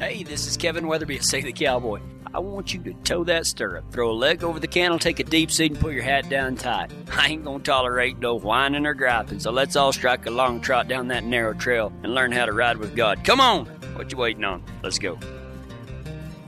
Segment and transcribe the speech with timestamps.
[0.00, 2.00] Hey, this is Kevin Weatherby at Save the Cowboy.
[2.32, 5.24] I want you to toe that stirrup, throw a leg over the cantle, take a
[5.24, 6.90] deep seat, and put your hat down tight.
[7.12, 10.88] I ain't gonna tolerate no whining or griping, so let's all strike a long trot
[10.88, 13.22] down that narrow trail and learn how to ride with God.
[13.24, 13.66] Come on!
[13.94, 14.64] What you waiting on?
[14.82, 15.18] Let's go.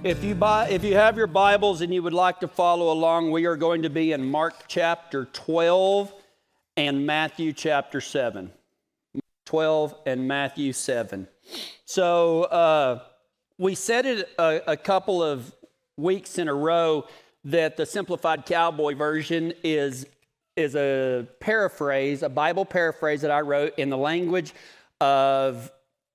[0.02, 3.32] If you buy, if you have your Bibles and you would like to follow along,
[3.32, 6.10] we are going to be in Mark chapter 12
[6.78, 8.50] and Matthew chapter 7.
[9.44, 11.28] 12 and Matthew 7.
[11.84, 13.00] So, uh,
[13.62, 15.54] we said it a, a couple of
[15.96, 17.06] weeks in a row
[17.44, 20.04] that the simplified cowboy version is
[20.54, 24.52] is a paraphrase, a Bible paraphrase that I wrote in the language
[25.00, 25.70] of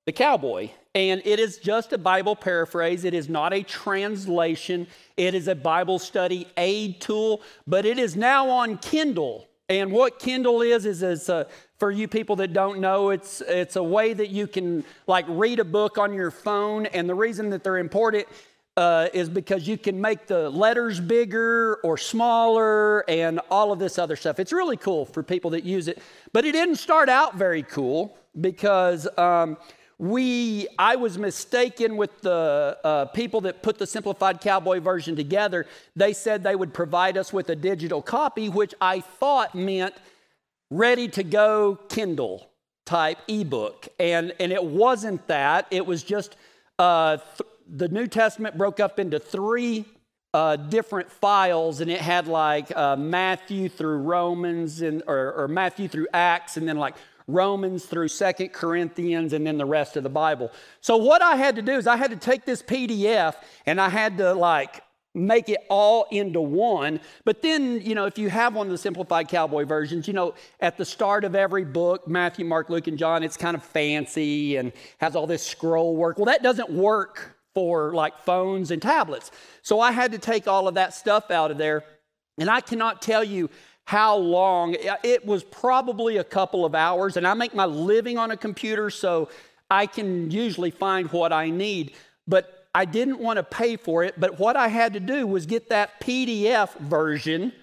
[0.05, 0.69] the cowboy.
[0.93, 3.03] And it is just a Bible paraphrase.
[3.03, 4.85] It is not a translation.
[5.15, 9.47] It is a Bible study aid tool, but it is now on Kindle.
[9.69, 13.75] And what Kindle is is, is a, for you people that don't know, it's it's
[13.75, 16.87] a way that you can like read a book on your phone.
[16.87, 18.27] And the reason that they're important
[18.75, 23.97] uh, is because you can make the letters bigger or smaller and all of this
[23.97, 24.39] other stuff.
[24.39, 25.99] It's really cool for people that use it.
[26.33, 29.07] But it didn't start out very cool because.
[29.17, 29.57] Um,
[29.99, 35.65] we i was mistaken with the uh, people that put the simplified cowboy version together
[35.95, 39.95] they said they would provide us with a digital copy which i thought meant
[40.69, 42.49] ready to go kindle
[42.85, 43.87] type ebook.
[43.99, 45.67] And and it wasn't that.
[45.71, 46.35] It was just
[46.79, 49.85] uh, th- the new testament broke up into three
[50.33, 55.87] uh, different files, and it had like uh, Matthew through Romans, and or, or Matthew
[55.87, 56.95] through Acts, and then like
[57.27, 60.51] Romans through Second Corinthians, and then the rest of the Bible.
[60.79, 63.89] So, what I had to do is I had to take this PDF and I
[63.89, 64.81] had to like
[65.17, 66.99] make it all into one.
[67.25, 70.35] But then, you know, if you have one of the simplified cowboy versions, you know,
[70.59, 74.57] at the start of every book, Matthew, Mark, Luke, and John, it's kind of fancy
[74.57, 76.17] and has all this scroll work.
[76.17, 79.31] Well, that doesn't work for like phones and tablets.
[79.63, 81.83] So I had to take all of that stuff out of there.
[82.37, 83.49] And I cannot tell you
[83.85, 84.75] how long.
[85.03, 88.89] It was probably a couple of hours, and I make my living on a computer,
[88.89, 89.29] so
[89.71, 91.93] I can usually find what I need.
[92.27, 95.45] But I didn't want to pay for it, but what I had to do was
[95.45, 97.53] get that PDF version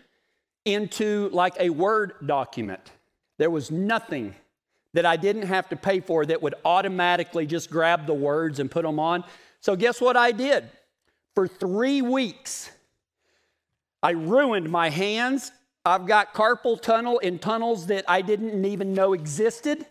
[0.65, 2.91] into like a Word document.
[3.38, 4.34] There was nothing
[4.92, 8.70] that I didn't have to pay for that would automatically just grab the words and
[8.70, 9.25] put them on.
[9.60, 10.70] So, guess what I did?
[11.34, 12.71] For three weeks,
[14.03, 15.50] I ruined my hands
[15.86, 19.84] I've got carpal tunnel in tunnels that I didn't even know existed.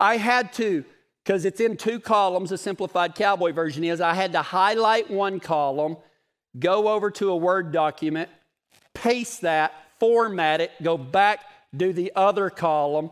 [0.00, 0.84] I had to,
[1.24, 5.40] because it's in two columns, the simplified cowboy version is, I had to highlight one
[5.40, 5.96] column,
[6.58, 8.30] go over to a Word document,
[8.94, 11.40] paste that, format it, go back,
[11.76, 13.10] do the other column,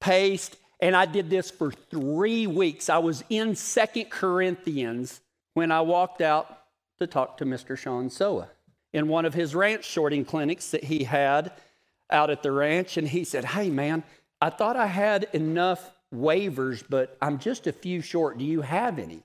[0.00, 2.88] paste, and I did this for three weeks.
[2.88, 5.20] I was in Second Corinthians
[5.54, 6.58] when I walked out
[6.98, 7.78] to talk to Mr.
[7.78, 8.48] Sean Soa
[8.92, 11.52] in one of his ranch sorting clinics that he had
[12.10, 12.96] out at the ranch.
[12.96, 14.02] And he said, Hey, man,
[14.40, 18.38] I thought I had enough waivers, but I'm just a few short.
[18.38, 19.22] Do you have any?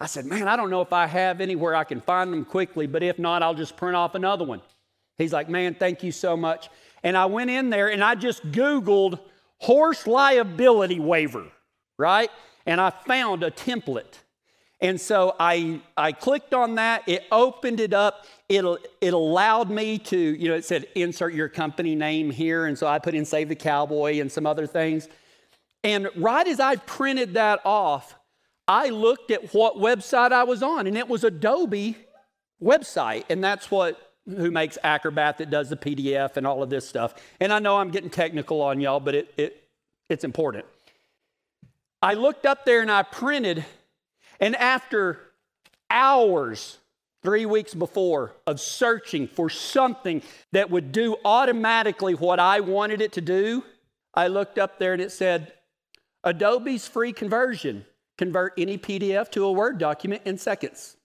[0.00, 2.86] I said, Man, I don't know if I have anywhere I can find them quickly,
[2.86, 4.62] but if not, I'll just print off another one.
[5.16, 6.68] He's like, Man, thank you so much.
[7.02, 9.20] And I went in there and I just Googled
[9.58, 11.46] horse liability waiver,
[11.96, 12.30] right?
[12.66, 14.14] And I found a template.
[14.80, 18.64] And so I, I clicked on that, it opened it up, it,
[19.00, 22.66] it allowed me to, you know, it said insert your company name here.
[22.66, 25.08] And so I put in Save the Cowboy and some other things.
[25.84, 28.16] And right as I printed that off,
[28.66, 31.96] I looked at what website I was on, and it was Adobe
[32.62, 33.24] website.
[33.30, 37.14] And that's what who makes Acrobat that does the PDF and all of this stuff.
[37.40, 39.64] And I know I'm getting technical on y'all, but it, it
[40.10, 40.66] it's important.
[42.02, 43.64] I looked up there and I printed
[44.40, 45.20] and after
[45.90, 46.78] hours,
[47.22, 50.22] three weeks before, of searching for something
[50.52, 53.64] that would do automatically what I wanted it to do,
[54.14, 55.52] I looked up there and it said,
[56.24, 57.84] Adobe's free conversion.
[58.16, 60.96] Convert any PDF to a Word document in seconds.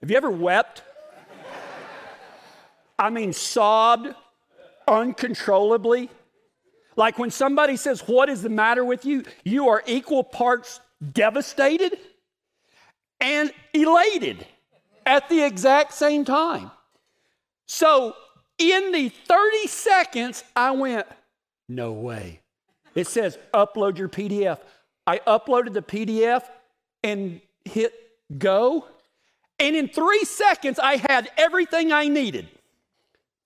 [0.00, 0.82] Have you ever wept?
[2.98, 4.14] I mean, sobbed
[4.86, 6.10] uncontrollably
[6.96, 9.24] like when somebody says, What is the matter with you?
[9.44, 10.80] You are equal parts
[11.12, 11.98] devastated
[13.20, 14.46] and elated
[15.06, 16.70] at the exact same time.
[17.66, 18.14] So,
[18.58, 21.06] in the 30 seconds, I went,
[21.68, 22.40] No way.
[22.94, 24.58] It says, Upload your PDF.
[25.06, 26.44] I uploaded the PDF
[27.02, 27.92] and hit
[28.38, 28.86] go.
[29.58, 32.48] And in three seconds, I had everything I needed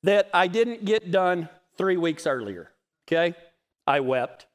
[0.04, 2.70] that I didn't get done three weeks earlier.
[3.06, 3.34] Okay?
[3.86, 4.46] I wept.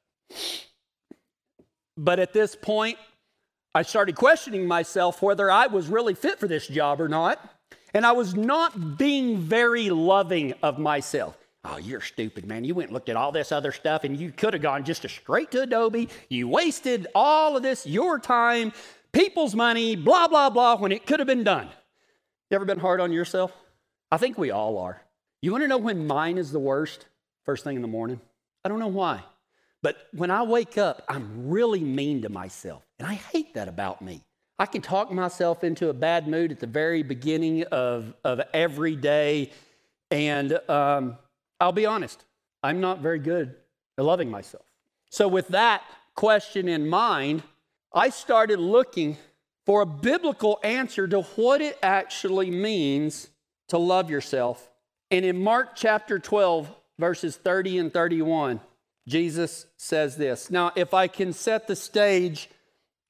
[1.98, 2.98] But at this point,
[3.76, 7.40] I started questioning myself whether I was really fit for this job or not.
[7.94, 11.38] And I was not being very loving of myself.
[11.66, 12.66] Oh, you're stupid, man.
[12.66, 15.07] You went and looked at all this other stuff and you could have gone just
[15.07, 16.10] straight to Adobe.
[16.28, 18.74] You wasted all of this, your time,
[19.13, 21.68] people's money, blah, blah, blah, when it could have been done.
[22.50, 23.54] You ever been hard on yourself?
[24.12, 25.01] I think we all are.
[25.42, 27.06] You want to know when mine is the worst?
[27.46, 28.19] First thing in the morning.
[28.66, 29.24] I don't know why.
[29.81, 32.84] But when I wake up, I'm really mean to myself.
[33.00, 34.24] And I hate that about me.
[34.60, 38.96] I can talk myself into a bad mood at the very beginning of, of every
[38.96, 39.52] day.
[40.12, 41.18] And um,
[41.60, 42.24] I'll be honest,
[42.62, 43.56] I'm not very good
[43.98, 44.66] at loving myself.
[45.10, 45.84] So, with that
[46.16, 47.44] question in mind,
[47.94, 49.18] I started looking
[49.66, 53.30] for a biblical answer to what it actually means
[53.70, 54.70] to love yourself.
[55.10, 58.60] And in Mark chapter 12, verses 30 and 31,
[59.08, 60.50] Jesus says this.
[60.50, 62.50] Now, if I can set the stage,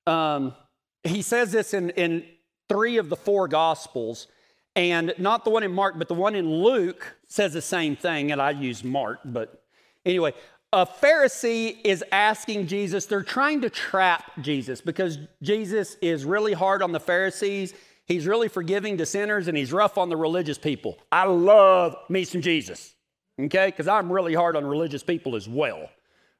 [0.05, 0.53] um,
[1.03, 2.25] he says this in, in
[2.69, 4.27] three of the four gospels,
[4.75, 8.31] and not the one in Mark, but the one in Luke says the same thing,
[8.31, 9.63] and I use Mark, but
[10.05, 10.33] anyway,
[10.73, 16.81] a Pharisee is asking Jesus, they're trying to trap Jesus because Jesus is really hard
[16.81, 17.75] on the Pharisees.
[18.07, 20.97] He's really forgiving to sinners and he's rough on the religious people.
[21.11, 22.95] I love me some Jesus,
[23.39, 23.67] okay?
[23.67, 25.89] Because I'm really hard on religious people as well,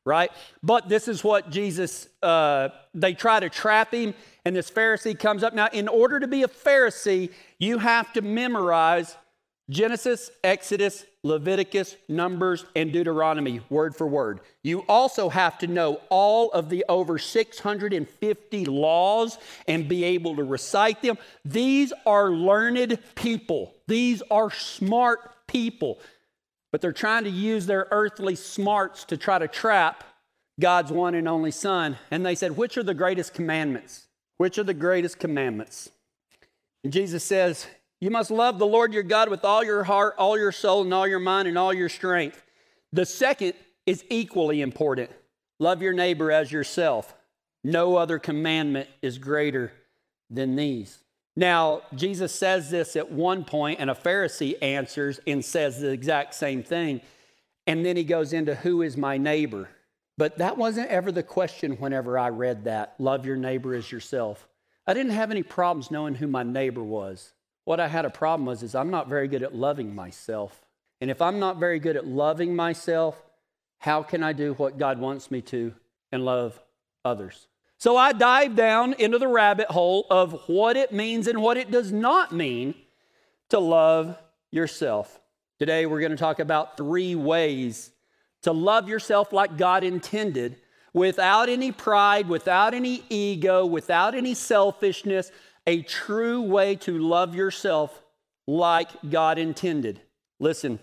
[0.06, 0.32] right?
[0.62, 4.14] But this is what Jesus, uh, they try to trap him,
[4.46, 5.54] and this Pharisee comes up.
[5.54, 9.16] Now, in order to be a Pharisee, you have to memorize
[9.70, 14.42] Genesis, Exodus, Leviticus, Numbers, and Deuteronomy, word for word.
[14.62, 20.44] You also have to know all of the over 650 laws and be able to
[20.44, 21.18] recite them.
[21.46, 26.00] These are learned people, these are smart people,
[26.74, 30.04] but they're trying to use their earthly smarts to try to trap
[30.60, 31.98] God's one and only Son.
[32.12, 34.08] And they said, Which are the greatest commandments?
[34.38, 35.90] Which are the greatest commandments?
[36.84, 37.66] And Jesus says,
[38.04, 40.94] you must love the Lord your God with all your heart, all your soul, and
[40.94, 42.44] all your mind, and all your strength.
[42.92, 43.54] The second
[43.86, 45.10] is equally important
[45.58, 47.16] love your neighbor as yourself.
[47.64, 49.72] No other commandment is greater
[50.30, 50.98] than these.
[51.36, 56.36] Now, Jesus says this at one point, and a Pharisee answers and says the exact
[56.36, 57.02] same thing.
[57.66, 59.70] And then he goes into who is my neighbor.
[60.18, 64.48] But that wasn't ever the question whenever I read that love your neighbor as yourself.
[64.86, 67.34] I didn't have any problems knowing who my neighbor was.
[67.66, 70.62] What I had a problem was is I'm not very good at loving myself.
[71.02, 73.22] And if I'm not very good at loving myself,
[73.80, 75.74] how can I do what God wants me to
[76.12, 76.60] and love
[77.04, 77.48] others?
[77.84, 81.70] So I dive down into the rabbit hole of what it means and what it
[81.70, 82.76] does not mean
[83.50, 84.18] to love
[84.52, 85.20] yourself.
[85.60, 87.92] Today we're going to talk about three ways
[88.44, 90.56] to love yourself like God intended
[90.94, 95.30] without any pride, without any ego, without any selfishness,
[95.68, 98.02] a true way to love yourself
[98.48, 100.00] like God intended.
[100.40, 100.80] Listen,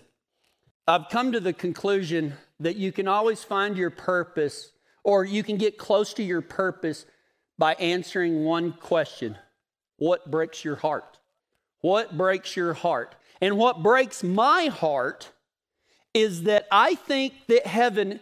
[0.87, 4.71] I've come to the conclusion that you can always find your purpose
[5.03, 7.05] or you can get close to your purpose
[7.57, 9.37] by answering one question
[9.97, 11.17] What breaks your heart?
[11.81, 13.15] What breaks your heart?
[13.41, 15.31] And what breaks my heart
[16.13, 18.19] is that I think that heaven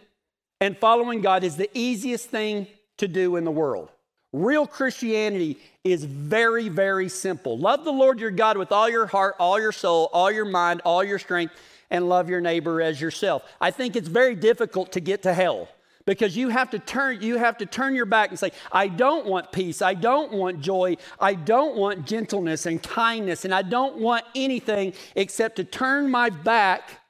[0.60, 2.66] and following God is the easiest thing
[2.98, 3.90] to do in the world.
[4.32, 7.58] Real Christianity is very, very simple.
[7.58, 10.82] Love the Lord your God with all your heart, all your soul, all your mind,
[10.84, 11.54] all your strength,
[11.90, 13.42] and love your neighbor as yourself.
[13.60, 15.68] I think it's very difficult to get to hell
[16.10, 19.26] because you have to turn you have to turn your back and say i don't
[19.26, 19.80] want peace.
[19.80, 20.96] I don't want joy.
[21.18, 23.44] I don't want gentleness and kindness.
[23.44, 27.00] And i don't want anything except to turn my back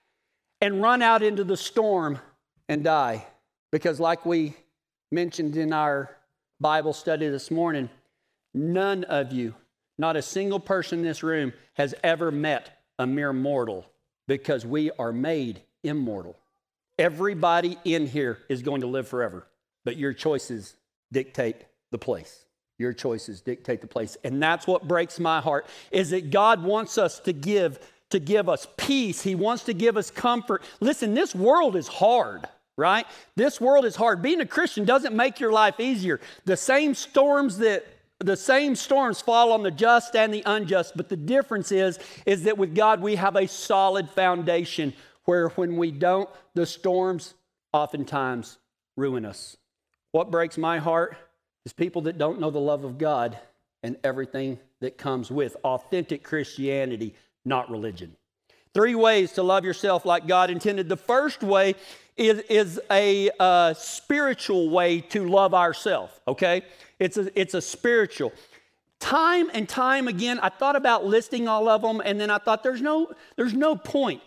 [0.60, 2.18] and run out into the storm
[2.68, 3.26] and die.
[3.72, 4.54] Because like we
[5.10, 6.16] mentioned in our
[6.60, 7.88] bible study this morning
[8.54, 9.54] None of you,
[9.98, 13.86] not a single person in this room, has ever met a mere mortal
[14.26, 16.36] because we are made immortal.
[17.00, 19.46] Everybody in here is going to live forever,
[19.86, 20.76] but your choices
[21.10, 21.56] dictate
[21.90, 22.44] the place.
[22.76, 24.18] Your choices dictate the place.
[24.22, 27.80] And that's what breaks my heart is that God wants us to give
[28.10, 29.22] to give us peace.
[29.22, 30.62] He wants to give us comfort.
[30.80, 33.06] Listen, this world is hard right?
[33.36, 34.22] This world is hard.
[34.22, 36.18] Being a Christian doesn't make your life easier.
[36.46, 37.84] The same storms that
[38.20, 42.44] the same storms fall on the just and the unjust, but the difference is, is
[42.44, 44.92] that with God we have a solid foundation
[45.24, 47.34] where when we don't, the storms
[47.72, 48.58] oftentimes
[48.96, 49.56] ruin us.
[50.12, 51.16] What breaks my heart
[51.64, 53.38] is people that don't know the love of God
[53.82, 58.16] and everything that comes with authentic Christianity, not religion.
[58.72, 60.88] Three ways to love yourself like God intended.
[60.88, 61.74] The first way
[62.16, 66.62] is, is a uh, spiritual way to love ourselves, okay?
[66.98, 68.32] It's a, it's a spiritual.
[69.00, 72.62] Time and time again, I thought about listing all of them, and then I thought
[72.62, 74.20] there's no, there's no point.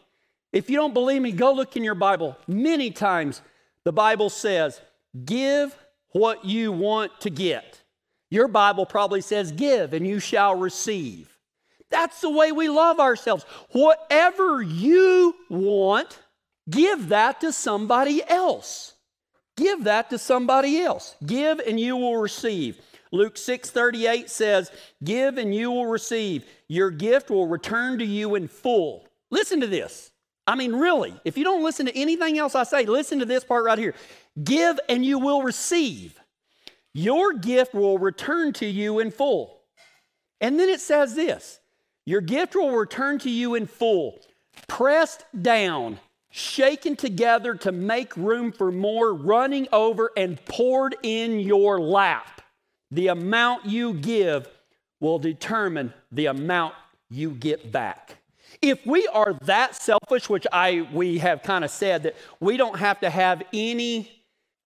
[0.54, 2.38] If you don't believe me, go look in your Bible.
[2.48, 3.42] Many times
[3.84, 4.80] the Bible says,
[5.26, 5.76] give
[6.12, 7.82] what you want to get.
[8.30, 11.38] Your Bible probably says, give and you shall receive.
[11.90, 13.44] That's the way we love ourselves.
[13.72, 16.20] Whatever you want,
[16.70, 18.94] give that to somebody else.
[19.58, 21.16] Give that to somebody else.
[21.26, 22.80] Give and you will receive.
[23.12, 24.72] Luke 6:38 says,
[25.04, 26.46] "Give and you will receive.
[26.68, 30.13] Your gift will return to you in full." Listen to this.
[30.46, 33.44] I mean, really, if you don't listen to anything else I say, listen to this
[33.44, 33.96] part right here.
[34.44, 36.20] Give and you will receive.
[36.94, 39.62] Your gift will return to you in full.
[40.42, 41.60] And then it says this
[42.06, 44.20] your gift will return to you in full,
[44.68, 51.80] pressed down, shaken together to make room for more, running over and poured in your
[51.80, 52.42] lap.
[52.92, 54.50] The amount you give
[55.00, 56.76] will determine the amount
[57.10, 58.18] you get back.
[58.64, 62.80] If we are that selfish, which I we have kind of said that we don't
[62.80, 64.10] have to have any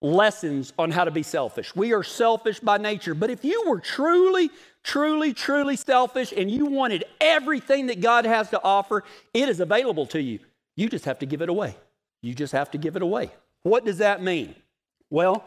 [0.03, 1.75] lessons on how to be selfish.
[1.75, 3.15] We are selfish by nature.
[3.15, 4.51] But if you were truly,
[4.83, 10.05] truly, truly selfish and you wanted everything that God has to offer, it is available
[10.07, 10.37] to you.
[10.75, 11.75] You just have to give it away.
[12.21, 13.31] You just have to give it away.
[13.63, 14.53] What does that mean?
[15.09, 15.43] Well,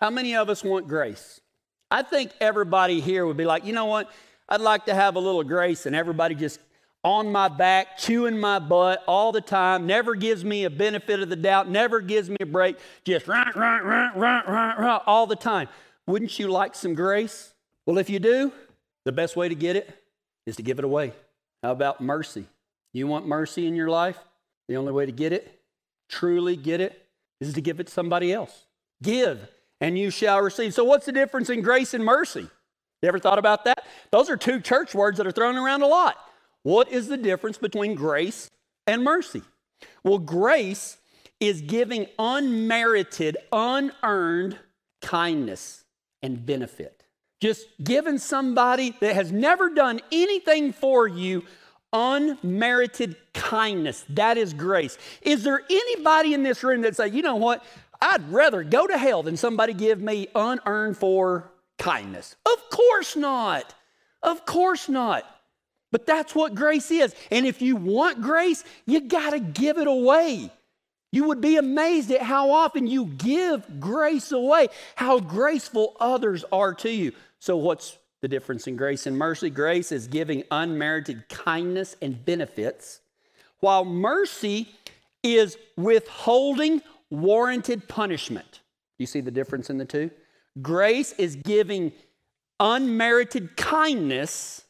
[0.00, 1.42] how many of us want grace?
[1.90, 4.10] I think everybody here would be like, you know what?
[4.48, 6.60] I'd like to have a little grace and everybody just
[7.04, 11.28] on my back, chewing my butt all the time, never gives me a benefit of
[11.28, 15.26] the doubt, never gives me a break, just run, run, run, run, run, run all
[15.26, 15.68] the time.
[16.06, 17.52] Wouldn't you like some grace?
[17.84, 18.52] Well, if you do,
[19.04, 20.02] the best way to get it
[20.46, 21.12] is to give it away.
[21.62, 22.46] How about mercy?
[22.94, 24.18] You want mercy in your life?
[24.68, 25.60] The only way to get it,
[26.08, 27.06] truly get it,
[27.40, 28.66] is to give it to somebody else.
[29.02, 29.46] Give,
[29.80, 30.72] and you shall receive.
[30.72, 32.48] So, what's the difference in grace and mercy?
[33.02, 33.84] You ever thought about that?
[34.10, 36.16] Those are two church words that are thrown around a lot.
[36.64, 38.50] What is the difference between grace
[38.86, 39.42] and mercy?
[40.02, 40.96] Well, grace
[41.38, 44.58] is giving unmerited, unearned
[45.00, 45.84] kindness
[46.22, 47.04] and benefit.
[47.40, 51.44] Just giving somebody that has never done anything for you
[51.92, 54.04] unmerited kindness.
[54.08, 54.96] That is grace.
[55.20, 57.62] Is there anybody in this room that say, you know what?
[58.00, 62.36] I'd rather go to hell than somebody give me unearned for kindness.
[62.46, 63.74] Of course not.
[64.22, 65.24] Of course not.
[65.94, 67.14] But that's what grace is.
[67.30, 70.50] And if you want grace, you got to give it away.
[71.12, 76.74] You would be amazed at how often you give grace away, how graceful others are
[76.74, 77.12] to you.
[77.38, 79.50] So, what's the difference in grace and mercy?
[79.50, 82.98] Grace is giving unmerited kindness and benefits,
[83.60, 84.68] while mercy
[85.22, 88.62] is withholding warranted punishment.
[88.98, 90.10] You see the difference in the two?
[90.60, 91.92] Grace is giving
[92.58, 94.64] unmerited kindness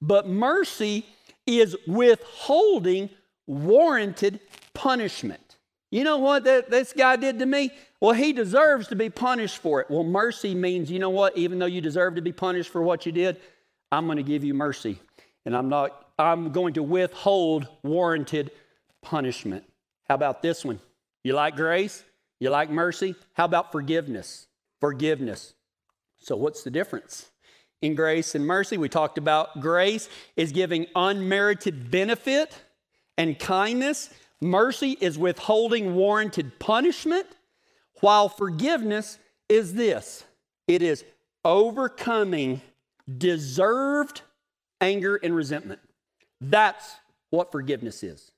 [0.00, 1.06] but mercy
[1.46, 3.10] is withholding
[3.46, 4.40] warranted
[4.74, 5.56] punishment.
[5.90, 7.70] You know what that, this guy did to me?
[8.00, 9.90] Well, he deserves to be punished for it.
[9.90, 11.36] Well, mercy means, you know what?
[11.36, 13.40] Even though you deserve to be punished for what you did,
[13.90, 14.98] I'm going to give you mercy.
[15.46, 18.50] And I'm not, I'm going to withhold warranted
[19.02, 19.64] punishment.
[20.08, 20.80] How about this one?
[21.24, 22.04] You like grace?
[22.38, 23.14] You like mercy?
[23.32, 24.46] How about forgiveness?
[24.80, 25.54] Forgiveness.
[26.20, 27.30] So, what's the difference?
[27.82, 28.76] In grace and mercy.
[28.76, 32.54] We talked about grace is giving unmerited benefit
[33.16, 34.10] and kindness.
[34.40, 37.26] Mercy is withholding warranted punishment,
[38.00, 39.18] while forgiveness
[39.48, 40.24] is this
[40.66, 41.04] it is
[41.44, 42.60] overcoming
[43.16, 44.22] deserved
[44.80, 45.80] anger and resentment.
[46.40, 46.96] That's
[47.30, 48.30] what forgiveness is.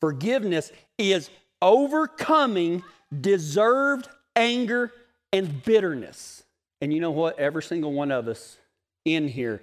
[0.00, 1.30] Forgiveness is
[1.62, 2.82] overcoming
[3.20, 4.92] deserved anger
[5.32, 6.42] and bitterness.
[6.80, 7.38] And you know what?
[7.38, 8.58] Every single one of us
[9.04, 9.62] in here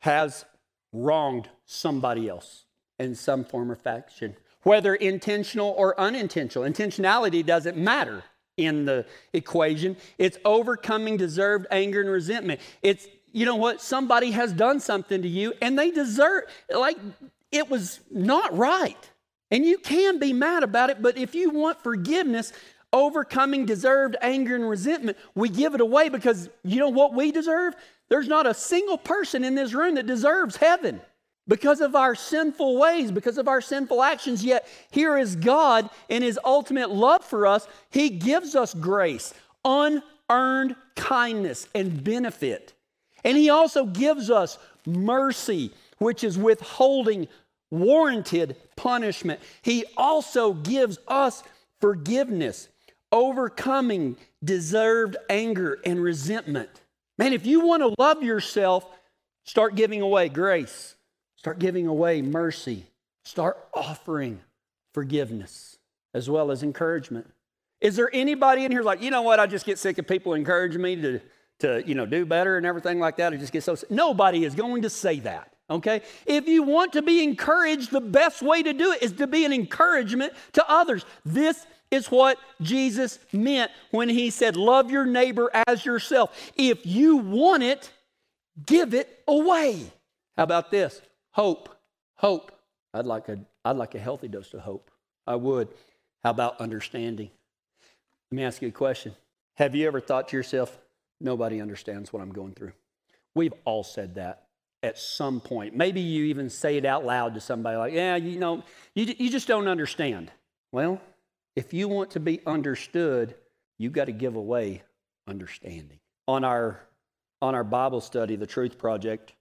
[0.00, 0.44] has
[0.92, 2.64] wronged somebody else
[2.98, 6.68] in some form or fashion, whether intentional or unintentional.
[6.68, 8.22] Intentionality doesn't matter
[8.56, 9.96] in the equation.
[10.18, 12.60] It's overcoming deserved anger and resentment.
[12.82, 16.44] It's, you know what, somebody has done something to you and they deserve,
[16.74, 16.96] like,
[17.52, 19.10] it was not right.
[19.50, 22.52] And you can be mad about it, but if you want forgiveness,
[22.92, 27.74] overcoming deserved anger and resentment, we give it away because you know what we deserve?
[28.08, 31.00] There's not a single person in this room that deserves heaven
[31.48, 34.44] because of our sinful ways, because of our sinful actions.
[34.44, 37.66] Yet, here is God in His ultimate love for us.
[37.90, 39.34] He gives us grace,
[39.64, 42.74] unearned kindness, and benefit.
[43.24, 47.28] And He also gives us mercy, which is withholding
[47.70, 49.40] warranted punishment.
[49.62, 51.42] He also gives us
[51.80, 52.68] forgiveness,
[53.10, 56.80] overcoming deserved anger and resentment.
[57.18, 58.86] Man, if you want to love yourself,
[59.44, 60.96] start giving away grace,
[61.36, 62.86] start giving away mercy,
[63.24, 64.40] start offering
[64.92, 65.78] forgiveness
[66.14, 67.30] as well as encouragement.
[67.80, 70.34] Is there anybody in here like, you know what, I just get sick of people
[70.34, 71.20] encouraging me to,
[71.60, 73.32] to you know, do better and everything like that?
[73.32, 73.90] I just get so sick.
[73.90, 75.52] Nobody is going to say that.
[75.68, 76.02] Okay?
[76.26, 79.44] If you want to be encouraged, the best way to do it is to be
[79.44, 81.04] an encouragement to others.
[81.24, 86.52] This is what Jesus meant when he said, Love your neighbor as yourself.
[86.56, 87.90] If you want it,
[88.64, 89.90] give it away.
[90.36, 91.00] How about this?
[91.30, 91.68] Hope.
[92.16, 92.52] Hope.
[92.92, 94.90] I'd like a, I'd like a healthy dose of hope.
[95.26, 95.68] I would.
[96.22, 97.30] How about understanding?
[98.30, 99.14] Let me ask you a question.
[99.54, 100.76] Have you ever thought to yourself,
[101.20, 102.72] nobody understands what I'm going through?
[103.34, 104.46] We've all said that
[104.82, 105.74] at some point.
[105.76, 108.62] Maybe you even say it out loud to somebody like, yeah, you know,
[108.94, 110.30] you, you just don't understand.
[110.72, 111.00] Well,
[111.56, 113.34] if you want to be understood,
[113.78, 114.82] you've got to give away
[115.26, 115.98] understanding.
[116.28, 116.80] On our,
[117.40, 119.32] on our Bible study, the Truth Project,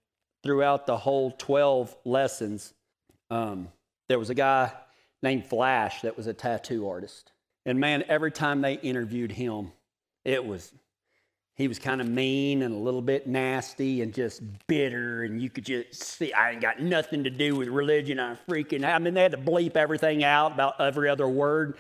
[0.41, 2.73] throughout the whole 12 lessons,
[3.29, 3.67] um,
[4.07, 4.71] there was a guy
[5.21, 7.31] named Flash that was a tattoo artist.
[7.65, 9.71] And man, every time they interviewed him,
[10.23, 10.71] it was
[11.55, 15.49] he was kind of mean and a little bit nasty and just bitter and you
[15.49, 19.13] could just see i ain't got nothing to do with religion i'm freaking i mean
[19.13, 21.77] they had to bleep everything out about every other word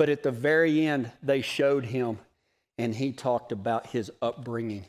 [0.00, 2.18] but at the very end they showed him
[2.78, 4.86] and he talked about his upbringing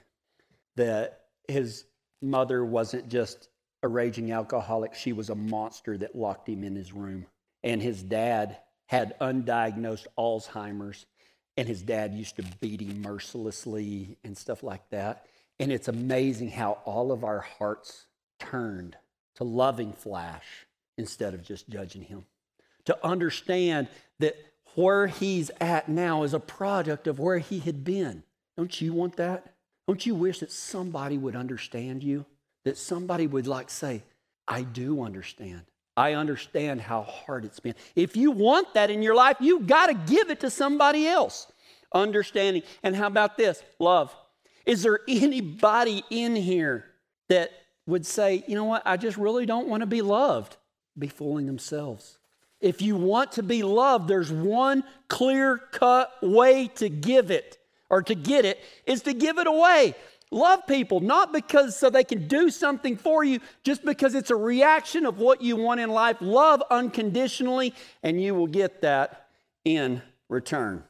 [0.77, 1.83] that his
[2.21, 3.49] mother wasn't just
[3.83, 7.25] a raging alcoholic she was a monster that locked him in his room
[7.61, 8.55] and his dad
[8.87, 11.05] had undiagnosed alzheimer's
[11.57, 15.25] and his dad used to beat him mercilessly and stuff like that.
[15.59, 18.07] And it's amazing how all of our hearts
[18.39, 18.95] turned
[19.35, 20.65] to loving Flash
[20.97, 22.25] instead of just judging him.
[22.85, 23.89] To understand
[24.19, 24.35] that
[24.75, 28.23] where he's at now is a product of where he had been.
[28.57, 29.53] Don't you want that?
[29.87, 32.25] Don't you wish that somebody would understand you?
[32.63, 34.03] That somebody would like say,
[34.47, 35.61] I do understand.
[35.97, 37.75] I understand how hard it's been.
[37.95, 41.51] If you want that in your life, you've got to give it to somebody else.
[41.93, 42.63] Understanding.
[42.83, 43.61] And how about this?
[43.79, 44.15] Love.
[44.65, 46.85] Is there anybody in here
[47.27, 47.51] that
[47.87, 50.57] would say, you know what, I just really don't want to be loved?
[50.97, 52.17] Be fooling themselves.
[52.61, 57.57] If you want to be loved, there's one clear cut way to give it
[57.89, 59.95] or to get it is to give it away.
[60.33, 64.35] Love people, not because so they can do something for you, just because it's a
[64.35, 66.15] reaction of what you want in life.
[66.21, 69.27] Love unconditionally, and you will get that
[69.65, 70.85] in return.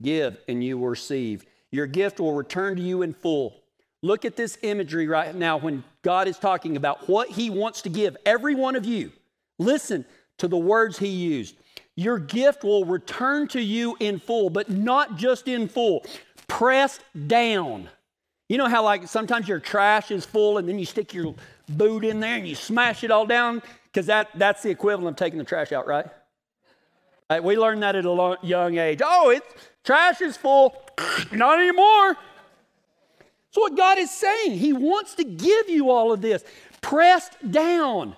[0.00, 1.44] Give, and you will receive.
[1.70, 3.60] Your gift will return to you in full.
[4.00, 7.90] Look at this imagery right now when God is talking about what He wants to
[7.90, 9.12] give every one of you.
[9.58, 10.06] Listen
[10.38, 11.56] to the words He used.
[11.94, 16.04] Your gift will return to you in full, but not just in full,
[16.46, 17.88] pressed down
[18.48, 21.34] you know how, like, sometimes your trash is full and then you stick your
[21.68, 23.62] boot in there and you smash it all down?
[23.84, 26.06] Because that, that's the equivalent of taking the trash out, right?
[27.28, 29.00] right we learned that at a young age.
[29.04, 29.46] Oh, it's
[29.84, 30.74] trash is full.
[31.32, 32.16] Not anymore.
[33.50, 36.42] So, what God is saying, He wants to give you all of this
[36.80, 38.16] pressed down,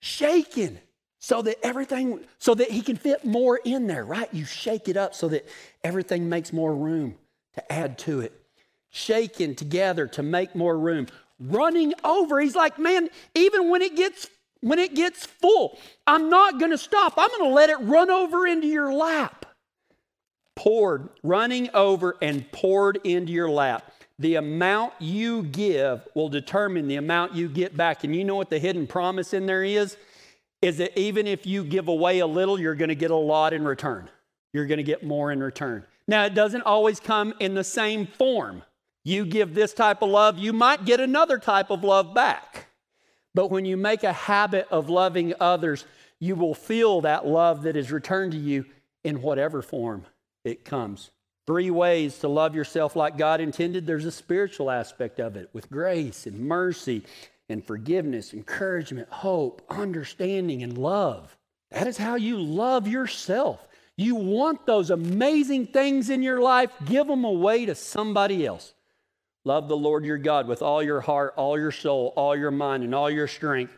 [0.00, 0.78] shaken,
[1.20, 4.32] so that everything, so that He can fit more in there, right?
[4.32, 5.46] You shake it up so that
[5.84, 7.14] everything makes more room
[7.54, 8.32] to add to it.
[8.88, 11.06] Shaken together to make more room.
[11.38, 12.40] Running over.
[12.40, 14.28] He's like man even when it gets
[14.62, 17.14] when it gets full i'm not going to stop.
[17.16, 19.46] I'm going to let it run over into your lap.
[20.56, 23.92] Poured running over and poured into your lap.
[24.18, 28.04] The amount you give will determine the amount you get back.
[28.04, 29.96] And you know what the hidden promise in there is
[30.62, 33.52] is that even if you give away a little you're going to get a lot
[33.52, 34.08] in return
[34.52, 38.06] you're going to get more in return now it doesn't always come in the same
[38.06, 38.62] form
[39.04, 42.66] you give this type of love, you might get another type of love back.
[43.34, 45.84] But when you make a habit of loving others,
[46.18, 48.66] you will feel that love that is returned to you
[49.04, 50.04] in whatever form
[50.44, 51.10] it comes.
[51.46, 53.86] Three ways to love yourself like God intended.
[53.86, 57.02] There's a spiritual aspect of it with grace and mercy
[57.50, 61.36] and forgiveness, encouragement, hope, understanding, and love.
[61.70, 63.66] That is how you love yourself.
[63.96, 68.72] You want those amazing things in your life, give them away to somebody else.
[69.44, 72.84] Love the Lord your God with all your heart, all your soul, all your mind,
[72.84, 73.76] and all your strength,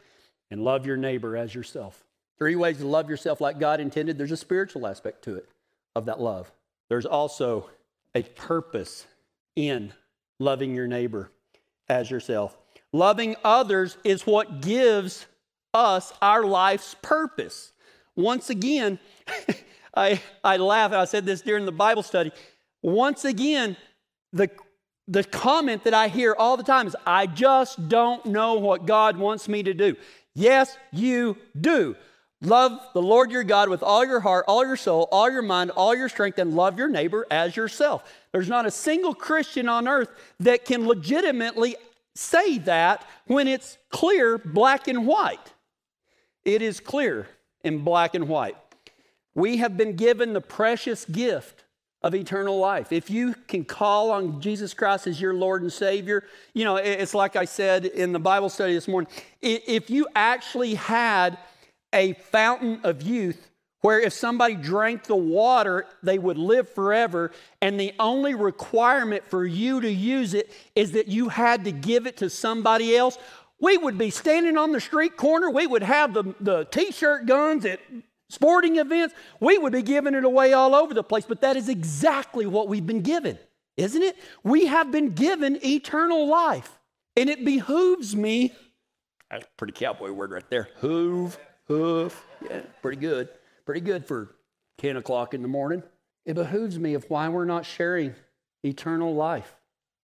[0.50, 2.04] and love your neighbor as yourself.
[2.38, 4.18] Three ways to love yourself like God intended.
[4.18, 5.48] There's a spiritual aspect to it,
[5.94, 6.50] of that love.
[6.88, 7.70] There's also
[8.14, 9.06] a purpose
[9.56, 9.92] in
[10.38, 11.30] loving your neighbor
[11.88, 12.56] as yourself.
[12.92, 15.26] Loving others is what gives
[15.72, 17.72] us our life's purpose.
[18.16, 18.98] Once again,
[19.96, 22.32] I, I laugh, I said this during the Bible study.
[22.82, 23.76] Once again,
[24.32, 24.50] the,
[25.08, 29.16] the comment that I hear all the time is, I just don't know what God
[29.16, 29.96] wants me to do.
[30.34, 31.96] Yes, you do.
[32.42, 35.70] Love the Lord your God with all your heart, all your soul, all your mind,
[35.70, 38.02] all your strength, and love your neighbor as yourself.
[38.32, 40.08] There's not a single Christian on earth
[40.40, 41.76] that can legitimately
[42.14, 45.52] say that when it's clear, black and white.
[46.44, 47.28] It is clear
[47.62, 48.56] in black and white.
[49.34, 51.64] We have been given the precious gift
[52.02, 52.92] of eternal life.
[52.92, 57.14] If you can call on Jesus Christ as your Lord and Savior, you know, it's
[57.14, 59.10] like I said in the Bible study this morning.
[59.40, 61.38] If you actually had
[61.92, 63.48] a fountain of youth
[63.82, 69.44] where if somebody drank the water, they would live forever, and the only requirement for
[69.44, 73.18] you to use it is that you had to give it to somebody else,
[73.60, 75.50] we would be standing on the street corner.
[75.50, 77.80] We would have the, the t shirt guns at
[78.28, 79.14] sporting events.
[79.40, 82.68] We would be giving it away all over the place, but that is exactly what
[82.68, 83.38] we've been given,
[83.76, 84.16] isn't it?
[84.42, 86.78] We have been given eternal life,
[87.16, 88.52] and it behooves me.
[89.30, 90.68] That's a pretty cowboy word right there.
[90.80, 92.24] Hoove, hoof.
[92.48, 93.28] Yeah, pretty good.
[93.64, 94.34] Pretty good for
[94.78, 95.82] 10 o'clock in the morning.
[96.24, 98.14] It behooves me of why we're not sharing
[98.64, 99.56] eternal life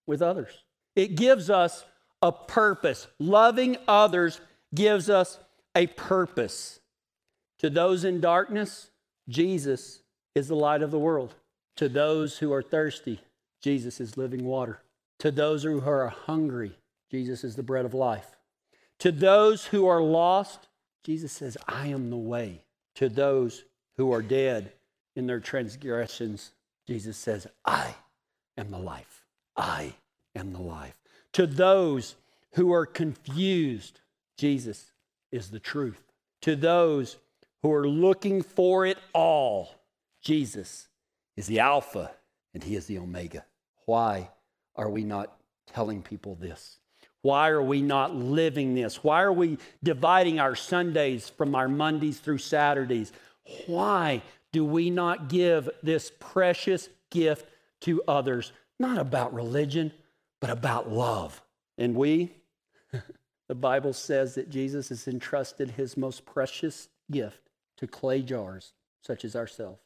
[0.07, 0.65] with others.
[0.97, 1.85] It gives us
[2.23, 3.07] a purpose.
[3.19, 4.41] Loving others
[4.75, 5.39] gives us
[5.75, 6.81] a purpose.
[7.61, 8.91] To those in darkness,
[9.29, 10.01] Jesus
[10.35, 11.35] is the light of the world.
[11.77, 13.21] To those who are thirsty,
[13.63, 14.81] Jesus is living water.
[15.21, 16.73] To those who are hungry,
[17.11, 18.37] Jesus is the bread of life.
[19.01, 20.69] To those who are lost,
[21.05, 22.65] Jesus says, I am the way.
[22.99, 23.65] To those
[23.97, 24.73] who are dead
[25.15, 26.51] in their transgressions,
[26.89, 27.95] Jesus says, I
[28.57, 29.25] am the life.
[29.57, 29.95] I
[30.35, 30.99] am the life.
[31.35, 32.17] To those
[32.55, 34.01] who are confused,
[34.37, 34.91] Jesus
[35.31, 36.03] is the truth.
[36.43, 37.19] To those
[37.63, 39.77] who are looking for it all,
[40.21, 40.89] Jesus
[41.37, 42.11] is the Alpha
[42.53, 43.45] and He is the Omega.
[43.87, 44.31] Why
[44.75, 45.39] are we not
[45.73, 46.78] telling people this?
[47.23, 49.03] Why are we not living this?
[49.03, 53.13] Why are we dividing our Sundays from our Mondays through Saturdays?
[53.67, 57.47] Why do we not give this precious gift
[57.83, 58.53] to others?
[58.79, 59.93] Not about religion,
[60.41, 61.43] but about love.
[61.77, 62.33] And we,
[63.49, 69.25] the Bible says that Jesus has entrusted his most precious gift to clay jars such
[69.25, 69.81] as ourselves.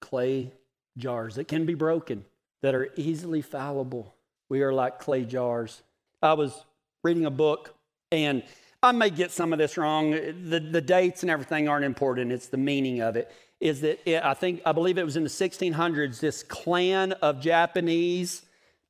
[0.00, 0.52] Clay
[0.96, 2.24] jars that can be broken,
[2.62, 4.14] that are easily fallible.
[4.48, 5.82] We are like clay jars.
[6.22, 6.64] I was
[7.04, 7.74] reading a book,
[8.10, 8.42] and
[8.82, 10.10] I may get some of this wrong.
[10.10, 13.30] The, the dates and everything aren't important, it's the meaning of it.
[13.60, 17.40] Is that it, I think, I believe it was in the 1600s, this clan of
[17.40, 18.42] Japanese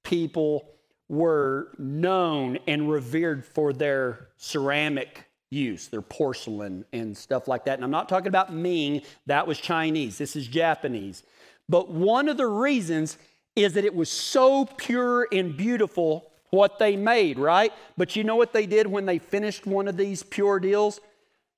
[0.05, 0.69] people
[1.09, 7.75] were known and revered for their ceramic use, their porcelain and stuff like that.
[7.75, 10.19] And I'm not talking about Ming, that was Chinese.
[10.19, 11.23] This is Japanese.
[11.69, 13.17] But one of the reasons
[13.57, 17.73] is that it was so pure and beautiful what they made, right?
[17.97, 21.01] But you know what they did when they finished one of these pure deals?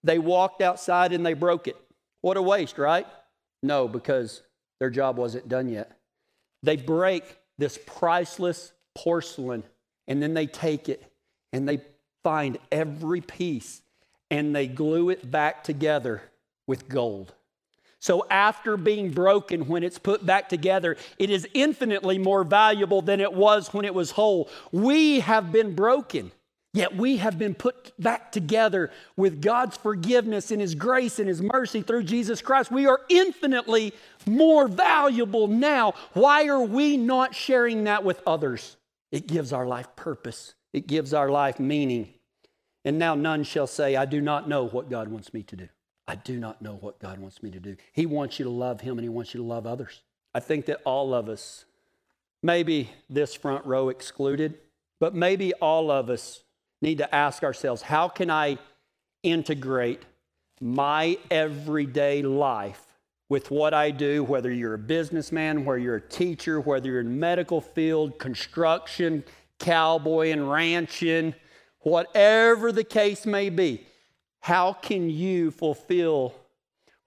[0.02, 1.76] They walked outside and they broke it.
[2.22, 3.06] What a waste, right?
[3.62, 4.42] No, because
[4.78, 5.98] their job wasn't done yet.
[6.62, 7.24] They break
[7.58, 9.62] this priceless porcelain
[10.08, 11.04] and then they take it
[11.52, 11.80] and they
[12.22, 13.82] find every piece
[14.30, 16.22] and they glue it back together
[16.66, 17.34] with gold.
[18.00, 23.20] So, after being broken, when it's put back together, it is infinitely more valuable than
[23.20, 24.48] it was when it was whole.
[24.72, 26.32] We have been broken,
[26.72, 31.42] yet we have been put back together with God's forgiveness and His grace and His
[31.42, 32.72] mercy through Jesus Christ.
[32.72, 33.92] We are infinitely
[34.24, 35.92] more valuable now.
[36.14, 38.78] Why are we not sharing that with others?
[39.12, 42.14] It gives our life purpose, it gives our life meaning.
[42.82, 45.68] And now none shall say, I do not know what God wants me to do.
[46.06, 47.76] I do not know what God wants me to do.
[47.92, 50.02] He wants you to love Him and He wants you to love others.
[50.34, 51.64] I think that all of us,
[52.42, 54.58] maybe this front row excluded,
[54.98, 56.42] but maybe all of us
[56.82, 58.58] need to ask ourselves how can I
[59.22, 60.02] integrate
[60.60, 62.86] my everyday life
[63.28, 67.18] with what I do, whether you're a businessman, whether you're a teacher, whether you're in
[67.20, 69.24] medical field, construction,
[69.58, 71.34] cowboy and ranching,
[71.80, 73.86] whatever the case may be,
[74.40, 76.34] how can you fulfill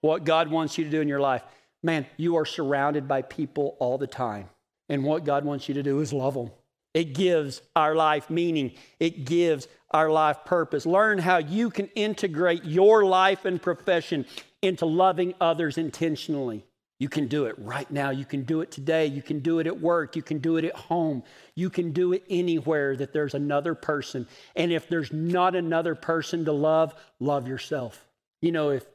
[0.00, 1.42] what God wants you to do in your life?
[1.82, 4.48] Man, you are surrounded by people all the time.
[4.88, 6.50] And what God wants you to do is love them.
[6.94, 10.86] It gives our life meaning, it gives our life purpose.
[10.86, 14.26] Learn how you can integrate your life and profession
[14.62, 16.64] into loving others intentionally.
[16.98, 18.10] You can do it right now.
[18.10, 19.06] You can do it today.
[19.06, 20.14] You can do it at work.
[20.14, 21.24] You can do it at home.
[21.54, 24.28] You can do it anywhere that there's another person.
[24.54, 28.06] And if there's not another person to love, love yourself.
[28.40, 28.86] You know, if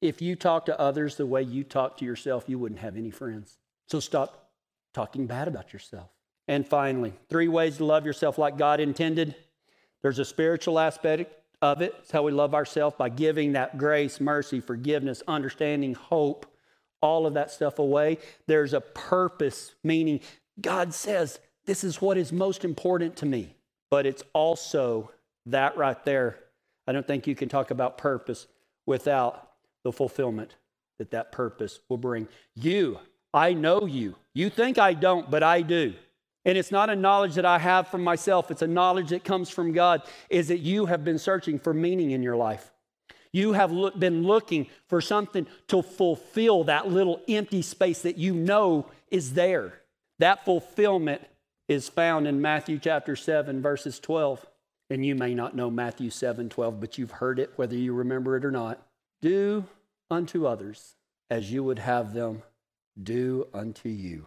[0.00, 3.12] if you talk to others the way you talk to yourself, you wouldn't have any
[3.12, 3.56] friends.
[3.86, 4.50] So stop
[4.92, 6.10] talking bad about yourself.
[6.48, 9.36] And finally, three ways to love yourself like God intended.
[10.02, 11.94] There's a spiritual aspect of it.
[12.00, 16.46] It's how we love ourselves by giving that grace, mercy, forgiveness, understanding, hope,
[17.02, 18.18] all of that stuff away.
[18.46, 20.20] There's a purpose, meaning
[20.60, 23.54] God says, This is what is most important to me.
[23.90, 25.10] But it's also
[25.46, 26.38] that right there.
[26.86, 28.46] I don't think you can talk about purpose
[28.86, 29.50] without
[29.84, 30.56] the fulfillment
[30.98, 32.28] that that purpose will bring.
[32.54, 32.98] You,
[33.34, 34.16] I know you.
[34.34, 35.94] You think I don't, but I do.
[36.44, 39.48] And it's not a knowledge that I have from myself, it's a knowledge that comes
[39.48, 42.71] from God, is that you have been searching for meaning in your life.
[43.32, 48.34] You have look, been looking for something to fulfill that little empty space that you
[48.34, 49.80] know is there.
[50.18, 51.22] That fulfillment
[51.68, 54.44] is found in Matthew chapter 7, verses 12.
[54.90, 58.36] And you may not know Matthew 7 12, but you've heard it, whether you remember
[58.36, 58.86] it or not.
[59.22, 59.64] Do
[60.10, 60.96] unto others
[61.30, 62.42] as you would have them
[63.02, 64.26] do unto you.